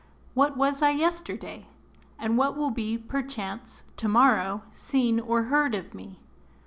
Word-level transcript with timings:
What 0.33 0.57
was 0.57 0.81
I 0.81 0.89
yesterday? 0.89 1.67
and 2.17 2.35
what 2.35 2.57
will 2.57 2.71
be, 2.71 2.97
Perchance, 2.97 3.83
to 3.97 4.07
morrow, 4.07 4.63
seen 4.73 5.19
or 5.19 5.43
heard 5.43 5.75
of 5.75 5.93
me? 5.93 6.17